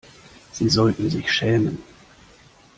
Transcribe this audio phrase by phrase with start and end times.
[0.51, 1.77] Sie sollten sich schämen!